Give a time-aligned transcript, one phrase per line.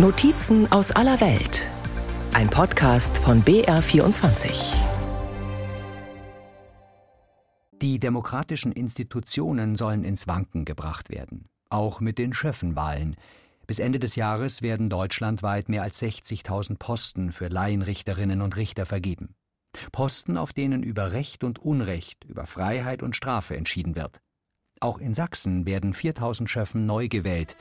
[0.00, 1.68] Notizen aus aller Welt.
[2.32, 4.76] Ein Podcast von BR24.
[7.82, 11.48] Die demokratischen Institutionen sollen ins Wanken gebracht werden.
[11.68, 13.16] Auch mit den Schöffenwahlen.
[13.66, 19.34] Bis Ende des Jahres werden deutschlandweit mehr als 60.000 Posten für Laienrichterinnen und Richter vergeben.
[19.90, 24.20] Posten, auf denen über Recht und Unrecht, über Freiheit und Strafe entschieden wird.
[24.80, 27.56] Auch in Sachsen werden 4000 Schöffen neu gewählt.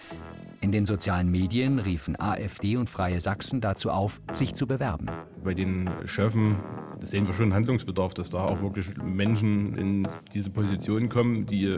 [0.62, 5.08] In den sozialen Medien riefen AfD und Freie Sachsen dazu auf, sich zu bewerben.
[5.44, 6.58] Bei den Schöffen
[7.02, 11.78] sehen wir schon Handlungsbedarf, dass da auch wirklich Menschen in diese Position kommen, die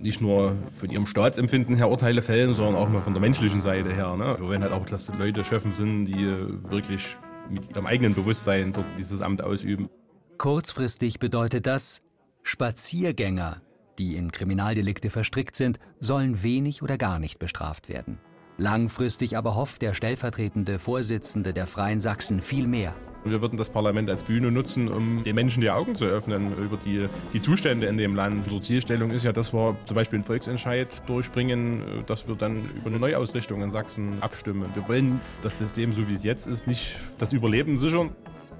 [0.00, 3.92] nicht nur von ihrem Staatsempfinden her Urteile fällen, sondern auch mal von der menschlichen Seite
[3.92, 4.16] her.
[4.16, 4.36] Ne?
[4.38, 6.26] Wir wollen halt auch, dass Leute Schöffen sind, die
[6.70, 7.16] wirklich
[7.50, 9.88] mit ihrem eigenen Bewusstsein dort dieses Amt ausüben.
[10.38, 12.02] Kurzfristig bedeutet das,
[12.42, 13.60] Spaziergänger
[13.98, 18.18] die in Kriminaldelikte verstrickt sind, sollen wenig oder gar nicht bestraft werden.
[18.56, 22.94] Langfristig aber hofft der stellvertretende Vorsitzende der Freien Sachsen viel mehr.
[23.24, 26.76] Wir würden das Parlament als Bühne nutzen, um den Menschen die Augen zu öffnen über
[26.76, 28.44] die, die Zustände in dem Land.
[28.44, 32.86] Unsere Zielstellung ist ja, dass wir zum Beispiel einen Volksentscheid durchbringen, dass wir dann über
[32.86, 34.70] eine Neuausrichtung in Sachsen abstimmen.
[34.74, 38.10] Wir wollen das System, so wie es jetzt ist, nicht das Überleben sichern.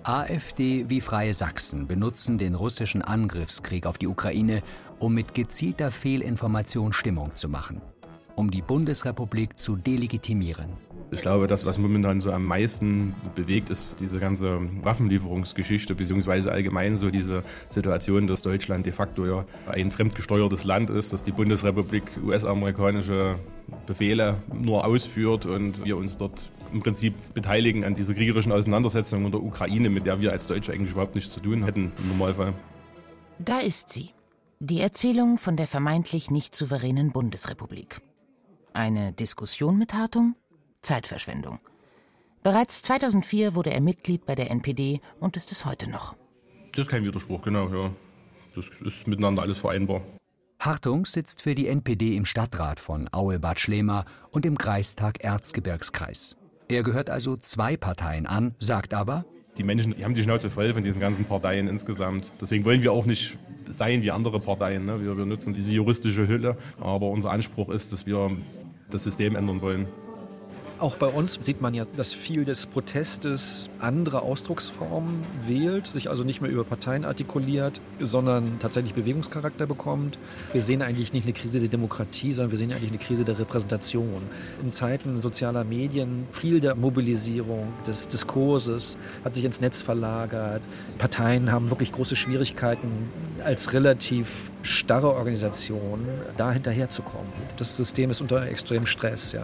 [0.02, 4.62] AfD wie Freie Sachsen benutzen den russischen Angriffskrieg auf die Ukraine,
[4.98, 7.80] um mit gezielter Fehlinformation Stimmung zu machen,
[8.36, 10.70] um die Bundesrepublik zu delegitimieren.
[11.10, 16.98] Ich glaube, das, was momentan so am meisten bewegt, ist diese ganze Waffenlieferungsgeschichte, beziehungsweise allgemein
[16.98, 22.04] so diese Situation, dass Deutschland de facto ja ein fremdgesteuertes Land ist, dass die Bundesrepublik
[22.22, 23.36] US-amerikanische
[23.86, 29.30] Befehle nur ausführt und wir uns dort im Prinzip beteiligen an dieser kriegerischen Auseinandersetzung in
[29.30, 32.52] der Ukraine, mit der wir als Deutsche eigentlich überhaupt nichts zu tun hätten im Normalfall.
[33.38, 34.10] Da ist sie.
[34.60, 38.00] Die Erzählung von der vermeintlich nicht souveränen Bundesrepublik.
[38.72, 40.34] Eine Diskussion mit Hartung?
[40.82, 41.60] Zeitverschwendung.
[42.42, 46.16] Bereits 2004 wurde er Mitglied bei der NPD und ist es heute noch.
[46.72, 47.92] Das ist kein Widerspruch, genau, ja.
[48.52, 50.02] Das ist miteinander alles vereinbar.
[50.58, 56.34] Hartung sitzt für die NPD im Stadtrat von Aue-Bad Schlema und im Kreistag Erzgebirgskreis.
[56.66, 59.24] Er gehört also zwei Parteien an, sagt aber,
[59.56, 62.32] die Menschen die haben die Schnauze voll von diesen ganzen Parteien insgesamt.
[62.40, 63.36] Deswegen wollen wir auch nicht
[63.70, 64.86] sein wie andere Parteien.
[64.86, 65.02] Ne?
[65.02, 68.30] Wir, wir nutzen diese juristische Hülle, aber unser Anspruch ist, dass wir
[68.90, 69.86] das System ändern wollen.
[70.78, 76.22] Auch bei uns sieht man ja, dass viel des Protestes andere Ausdrucksformen wählt, sich also
[76.22, 80.20] nicht mehr über Parteien artikuliert, sondern tatsächlich Bewegungscharakter bekommt.
[80.52, 83.40] Wir sehen eigentlich nicht eine Krise der Demokratie, sondern wir sehen eigentlich eine Krise der
[83.40, 84.22] Repräsentation.
[84.62, 90.62] In Zeiten sozialer Medien viel der Mobilisierung, des Diskurses hat sich ins Netz verlagert.
[90.98, 93.10] Parteien haben wirklich große Schwierigkeiten,
[93.42, 96.06] als relativ starre Organisation
[96.36, 97.32] da hinterherzukommen.
[97.56, 99.42] Das System ist unter extremem Stress, ja.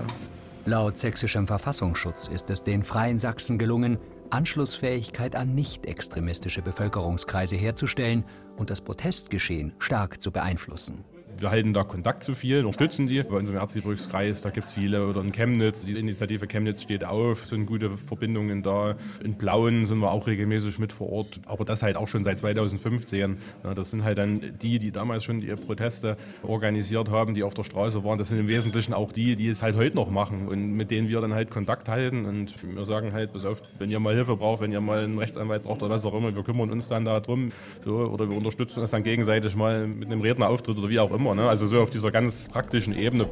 [0.67, 3.99] Laut sächsischem Verfassungsschutz ist es den Freien Sachsen gelungen,
[4.31, 8.25] Anschlussfähigkeit an nicht-extremistische Bevölkerungskreise herzustellen
[8.57, 11.05] und das Protestgeschehen stark zu beeinflussen.
[11.39, 13.23] Wir halten da Kontakt zu vielen, unterstützen die.
[13.23, 15.07] Bei uns im Erzgebirgskreis, da gibt es viele.
[15.07, 18.95] Oder in Chemnitz, die Initiative Chemnitz steht auf, sind gute Verbindungen da.
[19.23, 21.41] In Blauen sind wir auch regelmäßig mit vor Ort.
[21.47, 23.37] Aber das halt auch schon seit 2015.
[23.65, 27.55] Ja, das sind halt dann die, die damals schon ihre Proteste organisiert haben, die auf
[27.55, 28.19] der Straße waren.
[28.19, 31.09] Das sind im Wesentlichen auch die, die es halt heute noch machen und mit denen
[31.09, 32.27] wir dann halt Kontakt halten.
[32.27, 35.19] Und wir sagen halt, pass auf, wenn ihr mal Hilfe braucht, wenn ihr mal einen
[35.19, 37.53] Rechtsanwalt braucht oder was auch immer, wir kümmern uns dann darum.
[37.85, 41.24] So, oder wir unterstützen uns dann gegenseitig mal mit einem Rednerauftritt oder wie auch immer
[41.25, 41.35] immer.
[41.35, 41.49] Ne?
[41.49, 43.29] Also so auf dieser ganz praktischen Ebene.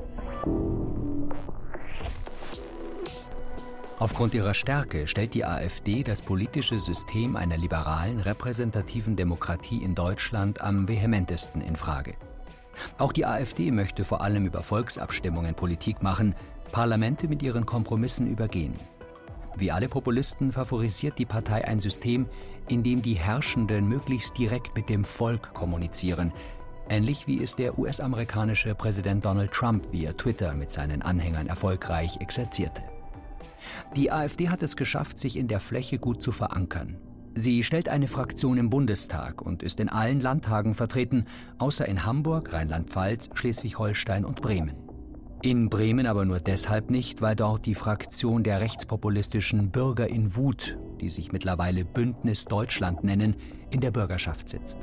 [3.99, 10.61] Aufgrund ihrer Stärke stellt die AfD das politische System einer liberalen, repräsentativen Demokratie in Deutschland
[10.61, 12.15] am vehementesten in Frage.
[12.99, 16.35] Auch die AfD möchte vor allem über Volksabstimmungen Politik machen,
[16.73, 18.75] Parlamente mit ihren Kompromissen übergehen.
[19.57, 22.27] Wie alle Populisten favorisiert die Partei ein System,
[22.69, 26.33] in dem die Herrschenden möglichst direkt mit dem Volk kommunizieren,
[26.89, 32.83] ähnlich wie es der US-amerikanische Präsident Donald Trump via Twitter mit seinen Anhängern erfolgreich exerzierte.
[33.97, 36.99] Die AfD hat es geschafft, sich in der Fläche gut zu verankern.
[37.35, 41.27] Sie stellt eine Fraktion im Bundestag und ist in allen Landtagen vertreten,
[41.59, 44.77] außer in Hamburg, Rheinland-Pfalz, Schleswig-Holstein und Bremen.
[45.41, 50.79] In Bremen aber nur deshalb nicht, weil dort die Fraktion der rechtspopulistischen Bürger in Wut,
[51.01, 53.35] die sich mittlerweile Bündnis Deutschland nennen,
[53.71, 54.79] in der Bürgerschaft sitzt.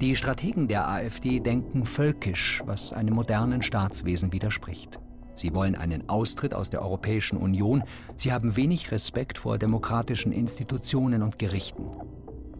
[0.00, 4.98] Die Strategen der AfD denken völkisch, was einem modernen Staatswesen widerspricht.
[5.34, 7.84] Sie wollen einen Austritt aus der Europäischen Union,
[8.16, 11.84] sie haben wenig Respekt vor demokratischen Institutionen und Gerichten.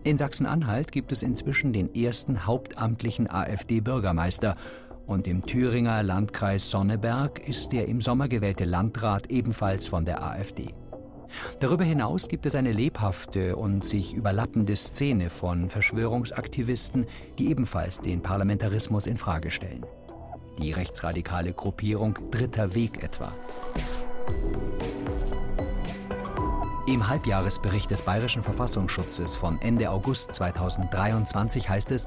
[0.04, 4.56] In Sachsen-Anhalt gibt es inzwischen den ersten hauptamtlichen AfD-Bürgermeister
[5.06, 10.74] Und im Thüringer Landkreis Sonneberg ist der im Sommer gewählte Landrat ebenfalls von der AfD.
[11.60, 17.06] Darüber hinaus gibt es eine lebhafte und sich überlappende Szene von Verschwörungsaktivisten,
[17.38, 19.84] die ebenfalls den Parlamentarismus in Frage stellen.
[20.60, 23.32] Die rechtsradikale Gruppierung Dritter Weg etwa.
[26.86, 32.06] Im Halbjahresbericht des Bayerischen Verfassungsschutzes von Ende August 2023 heißt es,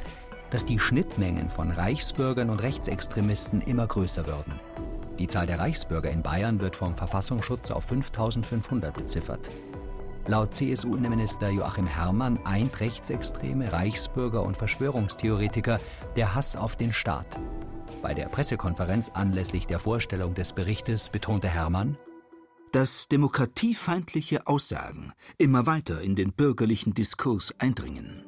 [0.50, 4.60] dass die Schnittmengen von Reichsbürgern und Rechtsextremisten immer größer würden.
[5.24, 9.50] Die Zahl der Reichsbürger in Bayern wird vom Verfassungsschutz auf 5500 beziffert.
[10.28, 15.80] Laut CSU-Innenminister Joachim Herrmann eint Rechtsextreme, Reichsbürger und Verschwörungstheoretiker
[16.18, 17.40] der Hass auf den Staat.
[18.02, 21.98] Bei der Pressekonferenz anlässlich der Vorstellung des Berichtes betonte Herrmann,
[22.74, 28.26] dass demokratiefeindliche Aussagen immer weiter in den bürgerlichen Diskurs eindringen.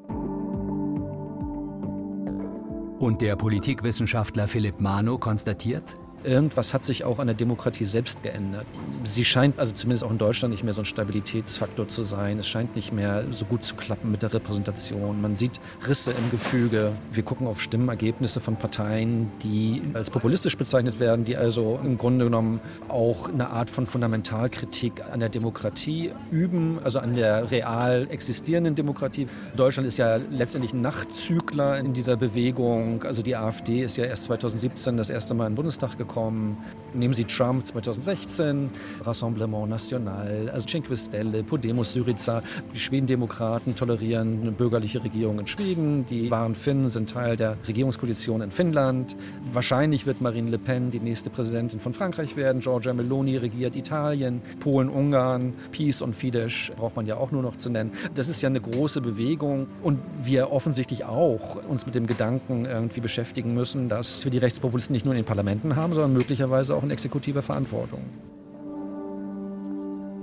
[2.99, 8.65] Und der Politikwissenschaftler Philipp Mano konstatiert, Irgendwas hat sich auch an der Demokratie selbst geändert.
[9.03, 12.39] Sie scheint also zumindest auch in Deutschland nicht mehr so ein Stabilitätsfaktor zu sein.
[12.39, 15.21] Es scheint nicht mehr so gut zu klappen mit der Repräsentation.
[15.21, 16.93] Man sieht Risse im Gefüge.
[17.13, 22.25] Wir gucken auf Stimmenergebnisse von Parteien, die als populistisch bezeichnet werden, die also im Grunde
[22.25, 28.73] genommen auch eine Art von Fundamentalkritik an der Demokratie üben, also an der real existierenden
[28.73, 29.27] Demokratie.
[29.55, 33.03] Deutschland ist ja letztendlich ein Nachzügler in dieser Bewegung.
[33.03, 36.57] Also die AfD ist ja erst 2017 das erste Mal in den Bundestag gekommen gekommen.
[36.93, 38.69] Nehmen Sie Trump 2016,
[39.03, 42.41] Rassemblement National, also Cinque Stelle, Podemos Syriza.
[42.73, 46.05] Die Schwedendemokraten tolerieren eine bürgerliche Regierung in Schweden.
[46.05, 49.17] Die wahren Finnen sind Teil der Regierungskoalition in Finnland.
[49.51, 52.61] Wahrscheinlich wird Marine Le Pen die nächste Präsidentin von Frankreich werden.
[52.61, 57.57] Giorgia Meloni regiert Italien, Polen, Ungarn, Peace und Fidesz braucht man ja auch nur noch
[57.57, 57.91] zu nennen.
[58.13, 63.01] Das ist ja eine große Bewegung und wir offensichtlich auch uns mit dem Gedanken irgendwie
[63.01, 66.75] beschäftigen müssen, dass wir die Rechtspopulisten nicht nur in den Parlamenten haben, sondern sondern möglicherweise
[66.75, 68.01] auch in exekutiver Verantwortung.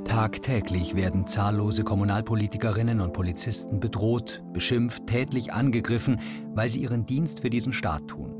[0.04, 6.20] Tagtäglich werden zahllose Kommunalpolitikerinnen und Polizisten bedroht, beschimpft, tätlich angegriffen,
[6.54, 8.34] weil sie ihren Dienst für diesen Staat tun.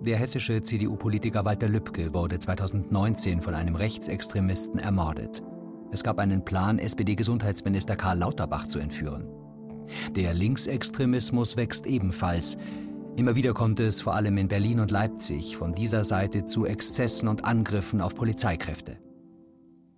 [0.00, 5.42] Der hessische CDU-Politiker Walter Lübcke wurde 2019 von einem Rechtsextremisten ermordet.
[5.92, 9.28] Es gab einen Plan, SPD-Gesundheitsminister Karl Lauterbach zu entführen.
[10.10, 12.58] Der Linksextremismus wächst ebenfalls.
[13.16, 17.28] Immer wieder kommt es, vor allem in Berlin und Leipzig, von dieser Seite zu Exzessen
[17.28, 18.98] und Angriffen auf Polizeikräfte.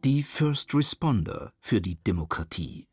[0.04, 2.86] Die First Responder für die Demokratie.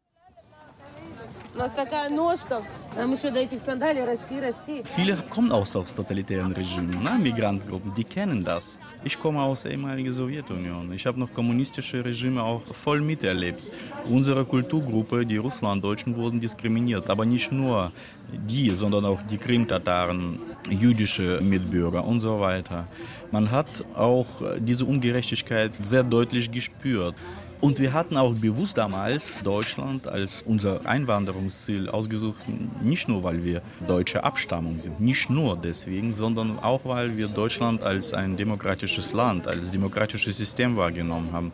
[4.84, 7.18] Viele kommen aus, aus totalitären Regimen, ne?
[7.18, 8.78] Migrantengruppen, die kennen das.
[9.06, 10.92] Ich komme aus der ehemaligen Sowjetunion.
[10.92, 13.72] Ich habe noch kommunistische Regime auch voll miterlebt.
[14.10, 17.10] Unsere Kulturgruppe, die Russlanddeutschen, wurden diskriminiert.
[17.10, 17.92] Aber nicht nur
[18.34, 22.88] die, sondern auch die Krim-Tataren, jüdische Mitbürger und so weiter.
[23.32, 24.28] Man hat auch
[24.60, 27.16] diese Ungerechtigkeit sehr deutlich gespürt.
[27.62, 32.46] Und wir hatten auch bewusst damals Deutschland als unser Einwanderungsziel ausgesucht,
[32.82, 37.82] nicht nur weil wir deutsche Abstammung sind, nicht nur deswegen, sondern auch weil wir Deutschland
[37.82, 41.52] als ein demokratisches Land, als demokratisches System wahrgenommen haben.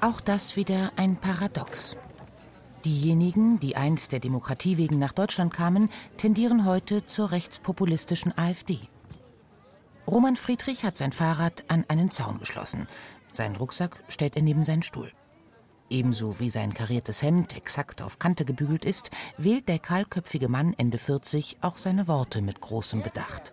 [0.00, 1.96] Auch das wieder ein Paradox.
[2.84, 5.88] Diejenigen, die einst der Demokratie wegen nach Deutschland kamen,
[6.18, 8.78] tendieren heute zur rechtspopulistischen AfD.
[10.06, 12.86] Roman Friedrich hat sein Fahrrad an einen Zaun geschlossen.
[13.36, 15.12] Seinen Rucksack stellt er neben seinen Stuhl.
[15.90, 20.98] Ebenso wie sein kariertes Hemd exakt auf Kante gebügelt ist, wählt der kahlköpfige Mann Ende
[20.98, 23.52] 40 auch seine Worte mit großem Bedacht.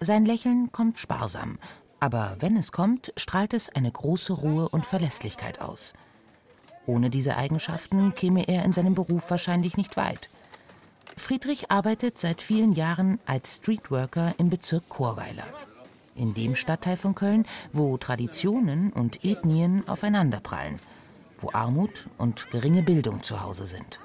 [0.00, 1.58] Sein Lächeln kommt sparsam,
[2.00, 5.94] aber wenn es kommt, strahlt es eine große Ruhe und Verlässlichkeit aus.
[6.84, 10.28] Ohne diese Eigenschaften käme er in seinem Beruf wahrscheinlich nicht weit.
[11.16, 15.46] Friedrich arbeitet seit vielen Jahren als Streetworker im Bezirk Chorweiler
[16.20, 20.76] in dem Stadtteil von Köln, wo Traditionen und Ethnien aufeinanderprallen,
[21.38, 23.98] wo Armut und geringe Bildung zu Hause sind.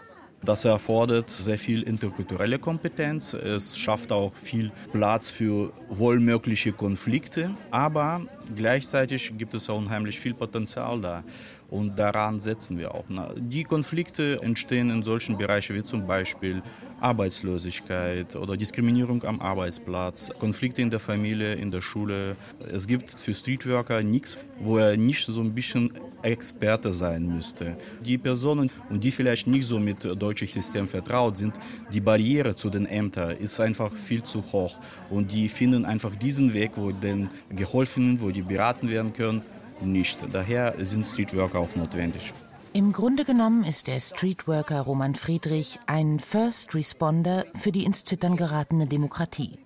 [0.45, 3.33] Das erfordert sehr viel interkulturelle Kompetenz.
[3.33, 7.49] Es schafft auch viel Platz für wohlmögliche Konflikte.
[7.71, 8.21] Aber
[8.55, 11.23] gleichzeitig gibt es auch unheimlich viel Potenzial da.
[11.69, 13.05] Und daran setzen wir auch.
[13.37, 16.61] Die Konflikte entstehen in solchen Bereichen wie zum Beispiel
[17.01, 22.35] Arbeitslosigkeit oder Diskriminierung am Arbeitsplatz, Konflikte in der Familie, in der Schule.
[22.71, 25.91] Es gibt für Streetworker nichts, wo er nicht so ein bisschen
[26.21, 27.77] Experte sein müsste.
[28.03, 31.53] Die Personen, die vielleicht nicht so mit dem deutschen System vertraut sind,
[31.93, 34.75] die Barriere zu den Ämtern ist einfach viel zu hoch.
[35.09, 39.43] Und die finden einfach diesen Weg, wo denen geholfen, wo die beraten werden können,
[39.81, 40.19] nicht.
[40.31, 42.33] Daher sind Streetworker auch notwendig.
[42.73, 48.35] Im Grunde genommen ist der Streetworker Roman Friedrich ein First Responder für die ins Zittern
[48.35, 49.59] geratene Demokratie.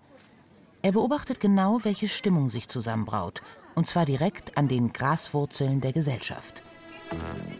[0.81, 3.41] Er beobachtet genau, welche Stimmung sich zusammenbraut,
[3.73, 6.63] und zwar direkt an den Graswurzeln der Gesellschaft.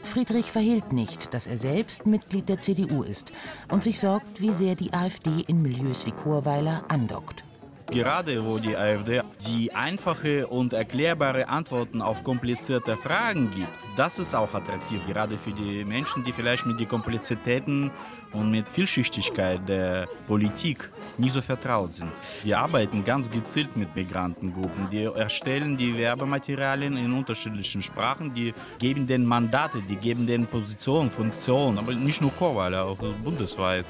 [0.04, 3.34] Friedrich verhehlt nicht, dass er selbst Mitglied der CDU ist
[3.70, 7.44] und sich sorgt, wie sehr die AfD in Milieus wie Chorweiler andockt.
[7.92, 13.68] Gerade wo die AfD die einfache und erklärbare Antworten auf komplizierte Fragen gibt,
[13.98, 17.90] das ist auch attraktiv, gerade für die Menschen, die vielleicht mit den Komplexitäten
[18.32, 22.12] und mit Vielschichtigkeit der Politik nie so vertraut sind.
[22.44, 24.90] Wir arbeiten ganz gezielt mit Migrantengruppen.
[24.92, 31.10] Die erstellen die Werbematerialien in unterschiedlichen Sprachen, die geben den Mandate, die geben den Positionen,
[31.10, 33.86] Funktionen, aber nicht nur Chorweiler, auch bundesweit.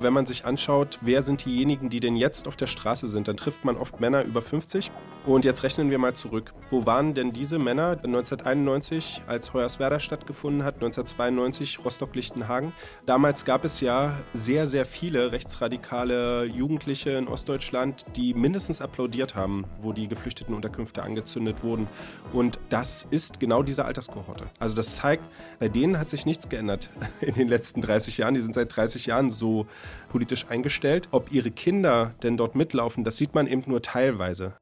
[0.00, 3.36] Wenn man sich anschaut, wer sind diejenigen, die denn jetzt auf der Straße sind, dann
[3.36, 4.90] trifft man oft Männer über 50.
[5.26, 6.52] Und jetzt rechnen wir mal zurück.
[6.70, 12.72] Wo waren denn diese Männer 1991, als Hoyerswerda stattgefunden hat, 1992 Rostock-Lichtenhagen?
[13.06, 19.64] Damals gab es ja sehr, sehr viele rechtsradikale Jugendliche in Ostdeutschland, die mindestens applaudiert haben,
[19.80, 21.86] wo die Geflüchtetenunterkünfte angezündet wurden.
[22.34, 24.44] Und das ist genau diese Alterskohorte.
[24.58, 25.24] Also das zeigt,
[25.58, 28.34] bei denen hat sich nichts geändert in den letzten 30 Jahren.
[28.34, 29.66] Die sind seit 30 Jahren so
[30.08, 31.08] politisch eingestellt.
[31.10, 34.54] Ob ihre Kinder denn dort mitlaufen, das sieht man eben nur teilweise.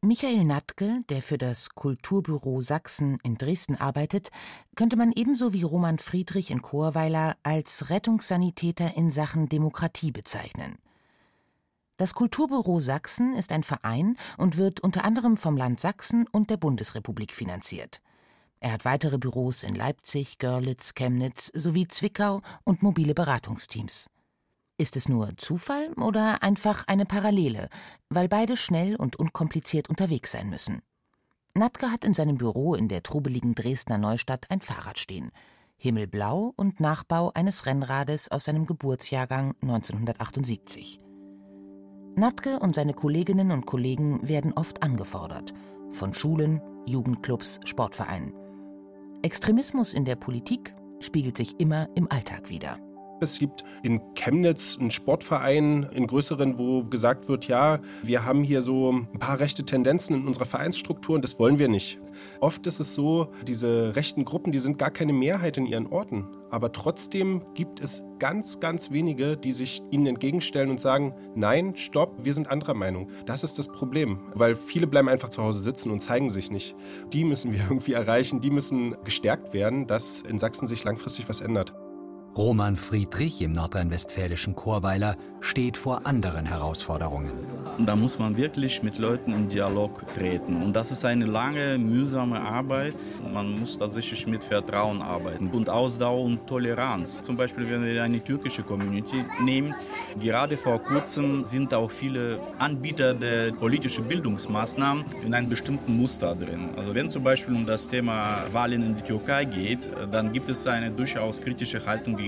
[0.00, 4.30] Michael Natke, der für das Kulturbüro Sachsen in Dresden arbeitet,
[4.76, 10.78] könnte man ebenso wie Roman Friedrich in Chorweiler als Rettungssanitäter in Sachen Demokratie bezeichnen.
[11.96, 16.58] Das Kulturbüro Sachsen ist ein Verein und wird unter anderem vom Land Sachsen und der
[16.58, 18.00] Bundesrepublik finanziert.
[18.60, 24.08] Er hat weitere Büros in Leipzig, Görlitz, Chemnitz sowie Zwickau und mobile Beratungsteams.
[24.80, 27.68] Ist es nur Zufall oder einfach eine Parallele,
[28.10, 30.82] weil beide schnell und unkompliziert unterwegs sein müssen?
[31.52, 35.32] Natke hat in seinem Büro in der trubeligen Dresdner Neustadt ein Fahrrad stehen.
[35.78, 41.00] Himmelblau und Nachbau eines Rennrades aus seinem Geburtsjahrgang 1978.
[42.14, 45.54] Natke und seine Kolleginnen und Kollegen werden oft angefordert.
[45.90, 48.32] Von Schulen, Jugendclubs, Sportvereinen.
[49.22, 52.78] Extremismus in der Politik spiegelt sich immer im Alltag wider.
[53.20, 58.62] Es gibt in Chemnitz einen Sportverein, in größeren, wo gesagt wird, ja, wir haben hier
[58.62, 61.98] so ein paar rechte Tendenzen in unserer Vereinsstruktur und das wollen wir nicht.
[62.40, 66.26] Oft ist es so, diese rechten Gruppen, die sind gar keine Mehrheit in ihren Orten.
[66.50, 72.24] Aber trotzdem gibt es ganz, ganz wenige, die sich ihnen entgegenstellen und sagen, nein, stopp,
[72.24, 73.10] wir sind anderer Meinung.
[73.26, 76.74] Das ist das Problem, weil viele bleiben einfach zu Hause sitzen und zeigen sich nicht.
[77.12, 81.40] Die müssen wir irgendwie erreichen, die müssen gestärkt werden, dass in Sachsen sich langfristig was
[81.40, 81.74] ändert.
[82.38, 87.32] Roman Friedrich im nordrhein-westfälischen Chorweiler steht vor anderen Herausforderungen.
[87.80, 90.62] Da muss man wirklich mit Leuten in Dialog treten.
[90.62, 92.94] Und das ist eine lange, mühsame Arbeit.
[93.32, 97.22] Man muss tatsächlich mit Vertrauen arbeiten und Ausdauer und Toleranz.
[97.22, 99.74] Zum Beispiel, wenn wir eine türkische Community nehmen,
[100.20, 106.70] gerade vor kurzem sind auch viele Anbieter der politischen Bildungsmaßnahmen in einem bestimmten Muster drin.
[106.76, 109.80] Also wenn zum Beispiel um das Thema Wahlen in die Türkei geht,
[110.12, 112.27] dann gibt es eine durchaus kritische Haltung gegenüber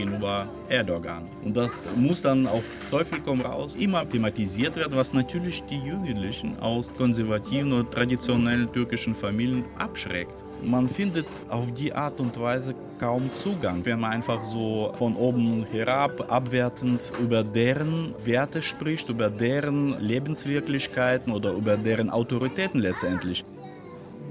[0.69, 1.29] Erdogan.
[1.45, 6.59] Und das muss dann auf Teufel komm raus immer thematisiert werden, was natürlich die Jugendlichen
[6.61, 10.45] aus konservativen oder traditionellen türkischen Familien abschreckt.
[10.63, 15.65] Man findet auf die Art und Weise kaum Zugang, wenn man einfach so von oben
[15.65, 23.45] herab abwertend über deren Werte spricht, über deren Lebenswirklichkeiten oder über deren Autoritäten letztendlich.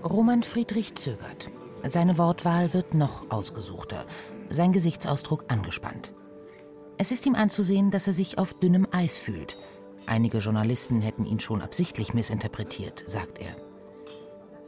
[0.03, 1.49] Roman Friedrich zögert.
[1.83, 4.05] Seine Wortwahl wird noch ausgesuchter
[4.49, 6.13] sein Gesichtsausdruck angespannt.
[6.97, 9.57] Es ist ihm anzusehen, dass er sich auf dünnem Eis fühlt.
[10.05, 13.55] Einige Journalisten hätten ihn schon absichtlich missinterpretiert, sagt er.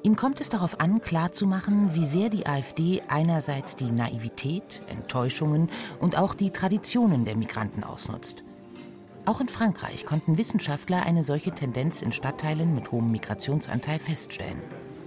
[0.03, 5.69] Ihm kommt es darauf an, klarzumachen, wie sehr die AfD einerseits die Naivität, Enttäuschungen
[5.99, 8.43] und auch die Traditionen der Migranten ausnutzt.
[9.25, 14.61] Auch in Frankreich konnten Wissenschaftler eine solche Tendenz in Stadtteilen mit hohem Migrationsanteil feststellen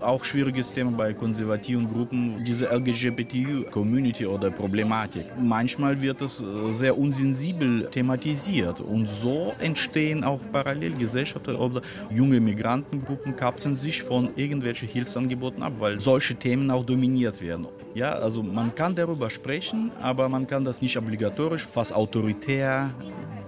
[0.05, 5.27] auch schwieriges Thema bei konservativen Gruppen, diese LGBT-Community oder Problematik.
[5.41, 11.81] Manchmal wird es äh, sehr unsensibel thematisiert und so entstehen auch Parallelgesellschaften oder
[12.11, 17.67] junge Migrantengruppen kapseln sich von irgendwelchen Hilfsangeboten ab, weil solche Themen auch dominiert werden.
[17.95, 22.91] Ja, also man kann darüber sprechen, aber man kann das nicht obligatorisch, fast autoritär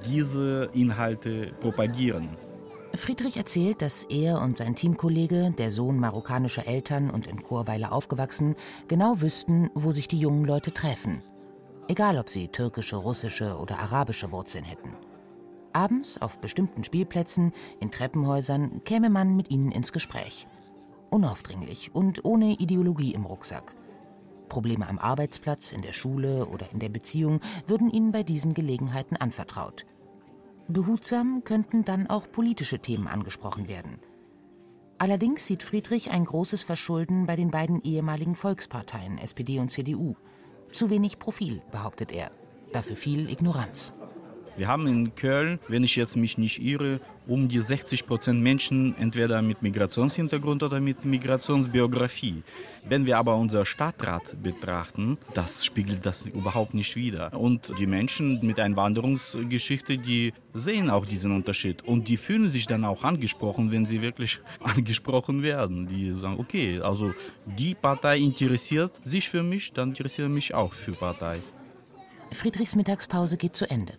[0.07, 2.29] diese Inhalte propagieren.
[2.97, 8.55] Friedrich erzählt, dass er und sein Teamkollege, der Sohn marokkanischer Eltern und in Chorweiler aufgewachsen,
[8.89, 11.23] genau wüssten, wo sich die jungen Leute treffen.
[11.89, 14.93] Egal, ob sie türkische, russische oder arabische Wurzeln hätten.
[15.73, 20.47] Abends auf bestimmten Spielplätzen, in Treppenhäusern käme man mit ihnen ins Gespräch.
[21.11, 23.75] Unaufdringlich und ohne Ideologie im Rucksack.
[24.49, 29.17] Probleme am Arbeitsplatz, in der Schule oder in der Beziehung würden ihnen bei diesen Gelegenheiten
[29.17, 29.87] anvertraut.
[30.69, 34.01] Behutsam könnten dann auch politische Themen angesprochen werden.
[34.99, 40.17] Allerdings sieht Friedrich ein großes Verschulden bei den beiden ehemaligen Volksparteien SPD und CDU.
[40.73, 42.31] Zu wenig Profil, behauptet er.
[42.73, 43.93] Dafür viel Ignoranz.
[44.57, 48.97] Wir haben in Köln, wenn ich jetzt mich nicht irre, um die 60 Prozent Menschen
[48.99, 52.43] entweder mit Migrationshintergrund oder mit Migrationsbiografie.
[52.89, 57.35] Wenn wir aber unser Stadtrat betrachten, das spiegelt das überhaupt nicht wider.
[57.35, 62.87] Und die Menschen mit Einwanderungsgeschichte, die sehen auch diesen Unterschied und die fühlen sich dann
[62.87, 65.87] auch angesprochen, wenn sie wirklich angesprochen werden.
[65.87, 67.13] Die sagen, okay, also
[67.45, 71.41] die Partei interessiert sich für mich, dann interessiere ich mich auch für Partei.
[72.33, 73.93] Friedrichs Mittagspause geht zu Ende.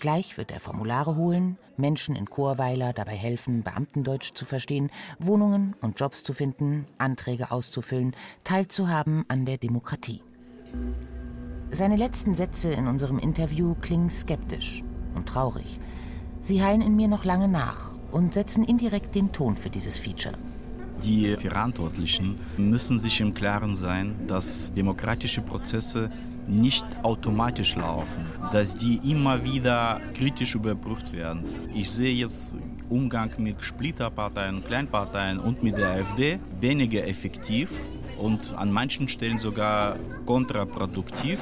[0.00, 5.98] Gleich wird er Formulare holen, Menschen in Chorweiler dabei helfen, Beamtendeutsch zu verstehen, Wohnungen und
[5.98, 8.14] Jobs zu finden, Anträge auszufüllen,
[8.44, 10.22] teilzuhaben an der Demokratie.
[11.70, 15.80] Seine letzten Sätze in unserem Interview klingen skeptisch und traurig.
[16.40, 20.36] Sie hallen in mir noch lange nach und setzen indirekt den Ton für dieses Feature.
[21.02, 26.10] Die Verantwortlichen müssen sich im Klaren sein, dass demokratische Prozesse
[26.48, 31.44] nicht automatisch laufen, dass die immer wieder kritisch überprüft werden.
[31.74, 32.56] Ich sehe jetzt
[32.88, 37.70] Umgang mit Splitterparteien, Kleinparteien und mit der AfD weniger effektiv
[38.18, 41.38] und an manchen Stellen sogar kontraproduktiv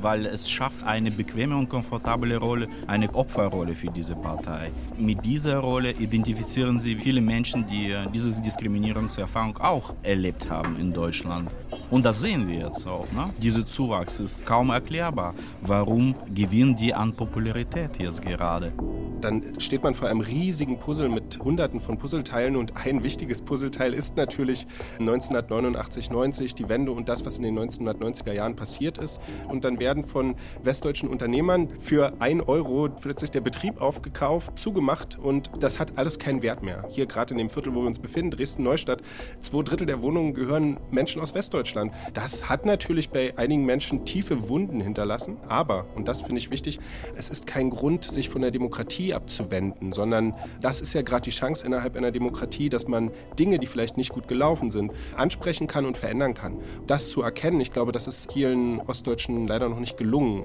[0.00, 4.70] weil es schafft eine bequeme und komfortable Rolle, eine Opferrolle für diese Partei.
[4.98, 11.50] Mit dieser Rolle identifizieren sie viele Menschen, die diese Diskriminierungserfahrung auch erlebt haben in Deutschland.
[11.90, 13.10] Und das sehen wir jetzt auch.
[13.12, 13.24] Ne?
[13.38, 15.34] Dieser Zuwachs ist kaum erklärbar.
[15.62, 18.72] Warum gewinnen die an Popularität jetzt gerade?
[19.20, 23.94] Dann steht man vor einem riesigen Puzzle mit hunderten von Puzzleteilen und ein wichtiges Puzzleteil
[23.94, 24.66] ist natürlich
[24.98, 29.20] 1989, 90 die Wende und das, was in den 1990er Jahren passiert ist.
[29.48, 35.50] Und dann werden von westdeutschen Unternehmern für ein Euro plötzlich der Betrieb aufgekauft, zugemacht und
[35.60, 36.84] das hat alles keinen Wert mehr.
[36.90, 39.02] Hier gerade in dem Viertel, wo wir uns befinden, Dresden-Neustadt,
[39.40, 41.92] zwei Drittel der Wohnungen gehören Menschen aus Westdeutschland.
[42.12, 46.78] Das hat natürlich bei einigen Menschen tiefe Wunden hinterlassen, aber, und das finde ich wichtig,
[47.16, 51.30] es ist kein Grund, sich von der Demokratie abzuwenden, sondern das ist ja gerade die
[51.30, 55.86] Chance innerhalb einer Demokratie, dass man Dinge, die vielleicht nicht gut gelaufen sind, ansprechen kann
[55.86, 56.58] und verändern kann.
[56.88, 60.44] Das zu erkennen, ich glaube, das ist vielen Ostdeutschen leider noch noch nicht gelungen.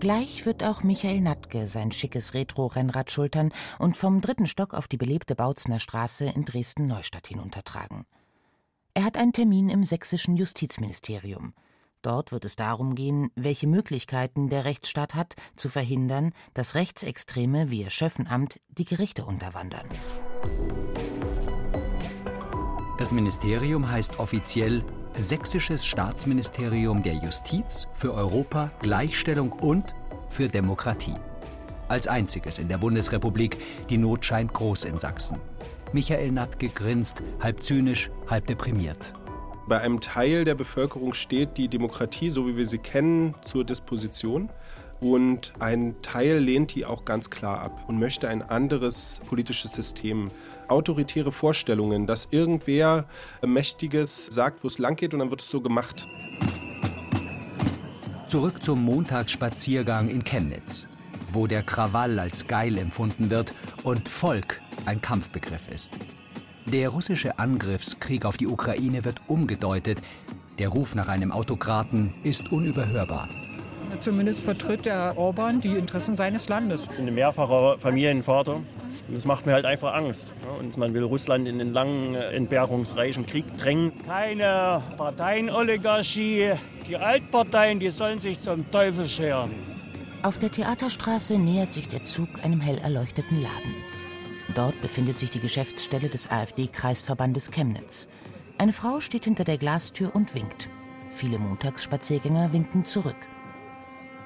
[0.00, 4.96] Gleich wird auch Michael Natke sein schickes Retro-Rennrad schultern und vom dritten Stock auf die
[4.96, 8.06] belebte Bautzner Straße in Dresden-Neustadt hinuntertragen.
[8.94, 11.52] Er hat einen Termin im sächsischen Justizministerium.
[12.02, 17.82] Dort wird es darum gehen, welche Möglichkeiten der Rechtsstaat hat, zu verhindern, dass Rechtsextreme wie
[17.82, 19.86] ihr Schöffenamt die Gerichte unterwandern.
[22.98, 24.84] Das Ministerium heißt offiziell
[25.20, 29.94] Sächsisches Staatsministerium der Justiz für Europa, Gleichstellung und
[30.30, 31.14] für Demokratie.
[31.88, 33.56] Als einziges in der Bundesrepublik,
[33.88, 35.40] die Not scheint groß in Sachsen.
[35.92, 39.12] Michael Nattke grinst, halb zynisch, halb deprimiert.
[39.68, 44.48] Bei einem Teil der Bevölkerung steht die Demokratie, so wie wir sie kennen, zur Disposition.
[44.98, 50.30] Und ein Teil lehnt die auch ganz klar ab und möchte ein anderes politisches System
[50.68, 53.04] autoritäre Vorstellungen, dass irgendwer
[53.44, 56.08] Mächtiges sagt, wo es lang geht und dann wird es so gemacht.
[58.26, 60.88] Zurück zum Montagsspaziergang in Chemnitz,
[61.32, 63.52] wo der Krawall als geil empfunden wird
[63.82, 65.98] und Volk ein Kampfbegriff ist.
[66.72, 70.02] Der russische Angriffskrieg auf die Ukraine wird umgedeutet.
[70.58, 73.30] Der Ruf nach einem Autokraten ist unüberhörbar.
[74.00, 76.82] Zumindest vertritt der Orban die Interessen seines Landes.
[76.82, 80.34] Ich bin ein mehrfacher Familienvater und das macht mir halt einfach Angst.
[80.60, 83.92] Und man will Russland in den langen, äh, entbehrungsreichen Krieg drängen.
[84.04, 86.52] Keine Parteienoligarchie.
[86.86, 89.52] Die Altparteien, die sollen sich zum Teufel scheren.
[90.22, 93.87] Auf der Theaterstraße nähert sich der Zug einem hell erleuchteten Laden.
[94.58, 98.08] Dort befindet sich die Geschäftsstelle des AfD-Kreisverbandes Chemnitz.
[98.58, 100.68] Eine Frau steht hinter der Glastür und winkt.
[101.12, 103.14] Viele Montagsspaziergänger winken zurück.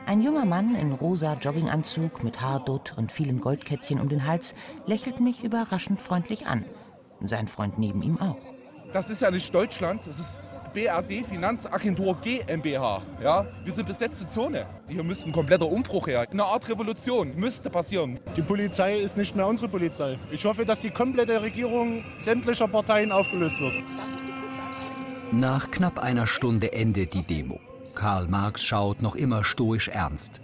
[0.06, 4.54] Ein junger Mann in rosa Jogginganzug mit Haardutt und vielen Goldkettchen um den Hals
[4.86, 6.64] lächelt mich überraschend freundlich an.
[7.20, 8.40] Sein Freund neben ihm auch.
[8.94, 10.40] Das ist ja nicht Deutschland, das ist
[10.72, 13.02] BRD Finanzagentur GmbH.
[13.22, 13.46] Ja?
[13.64, 14.66] Wir sind besetzte Zone.
[14.88, 16.26] Hier müsste ein kompletter Umbruch her.
[16.30, 18.18] Eine Art Revolution müsste passieren.
[18.37, 20.18] Die Polizei ist nicht mehr unsere Polizei.
[20.30, 23.74] Ich hoffe, dass die komplette Regierung sämtlicher Parteien aufgelöst wird.
[25.32, 27.61] Nach knapp einer Stunde endet die Demo.
[27.94, 30.40] Karl Marx schaut noch immer stoisch ernst.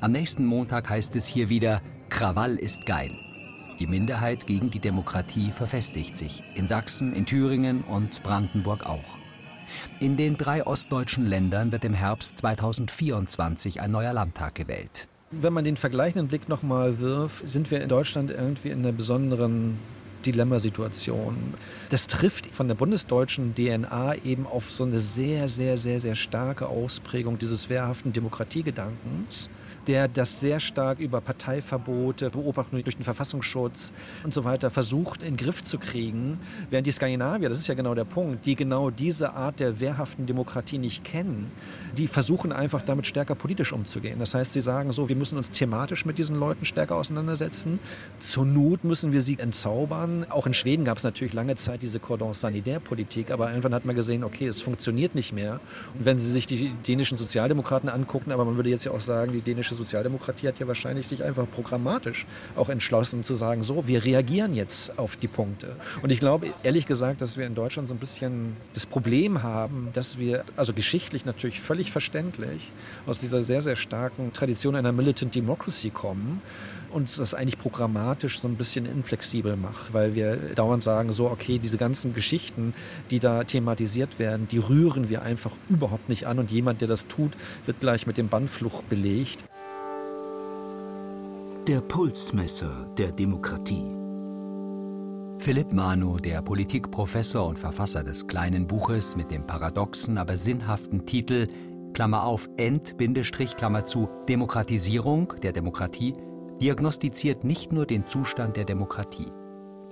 [0.00, 3.12] Am nächsten Montag heißt es hier wieder, Krawall ist geil.
[3.78, 6.42] Die Minderheit gegen die Demokratie verfestigt sich.
[6.54, 9.19] In Sachsen, in Thüringen und Brandenburg auch.
[10.00, 15.06] In den drei ostdeutschen Ländern wird im Herbst 2024 ein neuer Landtag gewählt.
[15.30, 19.78] Wenn man den vergleichenden Blick nochmal wirft, sind wir in Deutschland irgendwie in einer besonderen
[20.26, 21.54] Dilemmasituation.
[21.88, 26.66] Das trifft von der bundesdeutschen DNA eben auf so eine sehr, sehr, sehr, sehr starke
[26.66, 29.50] Ausprägung dieses wehrhaften Demokratiegedankens
[29.86, 33.92] der das sehr stark über Parteiverbote, Beobachtung durch den Verfassungsschutz
[34.24, 36.38] und so weiter versucht in den Griff zu kriegen,
[36.70, 40.26] während die Skandinavier, das ist ja genau der Punkt, die genau diese Art der wehrhaften
[40.26, 41.50] Demokratie nicht kennen,
[41.96, 44.18] die versuchen einfach damit stärker politisch umzugehen.
[44.18, 47.78] Das heißt, sie sagen so, wir müssen uns thematisch mit diesen Leuten stärker auseinandersetzen.
[48.18, 50.26] Zur Not müssen wir sie entzaubern.
[50.30, 53.96] Auch in Schweden gab es natürlich lange Zeit diese Cordon Sanitaire-Politik, aber irgendwann hat man
[53.96, 55.60] gesehen, okay, es funktioniert nicht mehr.
[55.94, 59.32] Und wenn Sie sich die dänischen Sozialdemokraten angucken, aber man würde jetzt ja auch sagen,
[59.32, 64.04] die dänische Sozialdemokratie hat ja wahrscheinlich sich einfach programmatisch auch entschlossen zu sagen, so, wir
[64.04, 65.76] reagieren jetzt auf die Punkte.
[66.02, 69.90] Und ich glaube, ehrlich gesagt, dass wir in Deutschland so ein bisschen das Problem haben,
[69.92, 72.72] dass wir, also geschichtlich natürlich völlig verständlich,
[73.06, 76.42] aus dieser sehr, sehr starken Tradition einer Militant Democracy kommen
[76.90, 81.58] uns das eigentlich programmatisch so ein bisschen inflexibel macht, weil wir dauernd sagen, so, okay,
[81.58, 82.74] diese ganzen Geschichten,
[83.10, 87.06] die da thematisiert werden, die rühren wir einfach überhaupt nicht an und jemand, der das
[87.06, 87.32] tut,
[87.66, 89.44] wird gleich mit dem Bannfluch belegt.
[91.68, 93.94] Der Pulsmesser der Demokratie.
[95.38, 101.48] Philipp Manu, der Politikprofessor und Verfasser des kleinen Buches mit dem paradoxen, aber sinnhaften Titel
[101.92, 102.96] Klammer auf End,
[103.58, 106.14] Klammer zu, Demokratisierung der Demokratie,
[106.62, 109.30] diagnostiziert nicht nur den Zustand der Demokratie.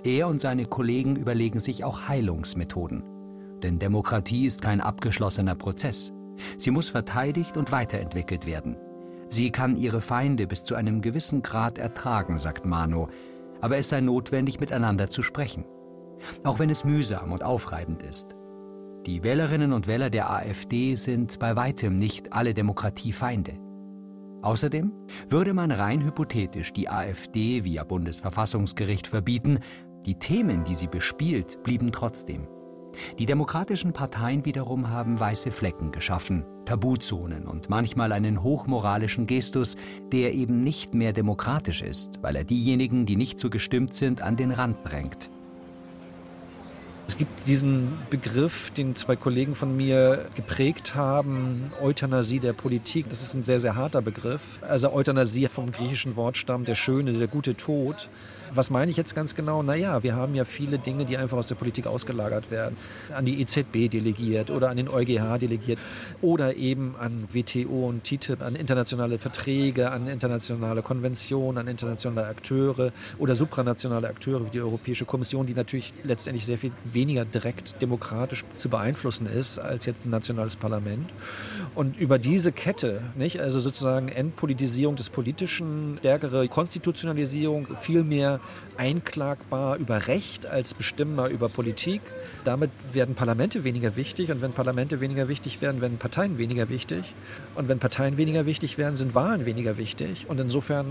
[0.03, 3.03] Er und seine Kollegen überlegen sich auch Heilungsmethoden.
[3.61, 6.13] Denn Demokratie ist kein abgeschlossener Prozess.
[6.57, 8.75] Sie muss verteidigt und weiterentwickelt werden.
[9.29, 13.09] Sie kann ihre Feinde bis zu einem gewissen Grad ertragen, sagt Mano,
[13.61, 15.65] aber es sei notwendig, miteinander zu sprechen.
[16.43, 18.35] Auch wenn es mühsam und aufreibend ist.
[19.05, 23.53] Die Wählerinnen und Wähler der AfD sind bei weitem nicht alle Demokratiefeinde.
[24.41, 24.91] Außerdem
[25.29, 29.59] würde man rein hypothetisch die AfD via Bundesverfassungsgericht verbieten,
[30.05, 32.47] die Themen, die sie bespielt, blieben trotzdem.
[33.17, 39.75] Die demokratischen Parteien wiederum haben weiße Flecken geschaffen, Tabuzonen und manchmal einen hochmoralischen Gestus,
[40.11, 44.35] der eben nicht mehr demokratisch ist, weil er diejenigen, die nicht so gestimmt sind, an
[44.35, 45.29] den Rand drängt.
[47.09, 53.09] Es gibt diesen Begriff, den zwei Kollegen von mir geprägt haben, Euthanasie der Politik.
[53.09, 54.59] Das ist ein sehr, sehr harter Begriff.
[54.61, 58.09] Also Euthanasie vom griechischen Wortstamm der schöne, der gute Tod.
[58.53, 59.61] Was meine ich jetzt ganz genau?
[59.63, 62.77] Naja, wir haben ja viele Dinge, die einfach aus der Politik ausgelagert werden.
[63.13, 65.79] An die EZB delegiert oder an den EuGH delegiert
[66.21, 72.91] oder eben an WTO und TTIP, an internationale Verträge, an internationale Konventionen, an internationale Akteure
[73.17, 78.43] oder supranationale Akteure wie die Europäische Kommission, die natürlich letztendlich sehr viel weniger direkt demokratisch
[78.55, 81.09] zu beeinflussen ist als jetzt ein nationales Parlament.
[81.75, 88.39] Und über diese Kette, nicht, also sozusagen Entpolitisierung des Politischen, stärkere Konstitutionalisierung, viel mehr
[88.79, 92.01] einklagbar über Recht als bestimmbar über Politik.
[92.45, 97.13] Damit werden Parlamente weniger wichtig und wenn Parlamente weniger wichtig werden, werden Parteien weniger wichtig
[97.55, 100.85] und wenn Parteien weniger wichtig werden, sind Wahlen weniger wichtig und insofern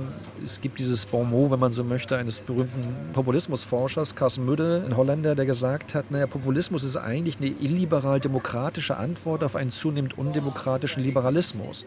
[0.45, 4.97] es gibt dieses Bon mot, wenn man so möchte, eines berühmten Populismusforschers Carsten Müde, ein
[4.97, 11.03] Holländer, der gesagt hat, naja, Populismus ist eigentlich eine illiberal-demokratische Antwort auf einen zunehmend undemokratischen
[11.03, 11.87] Liberalismus.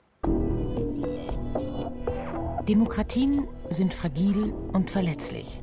[2.68, 5.62] Demokratien sind fragil und verletzlich.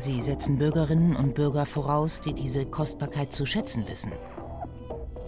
[0.00, 4.12] Sie setzen Bürgerinnen und Bürger voraus, die diese Kostbarkeit zu schätzen wissen.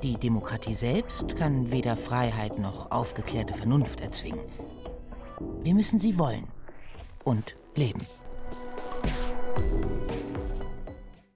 [0.05, 4.39] Die Demokratie selbst kann weder Freiheit noch aufgeklärte Vernunft erzwingen.
[5.61, 6.47] Wir müssen sie wollen
[7.25, 8.07] und leben.